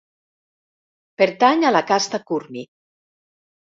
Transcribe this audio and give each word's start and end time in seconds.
Pertany 1.23 1.69
a 1.71 1.75
la 1.79 1.85
casta 1.93 2.25
Kurmi. 2.29 2.69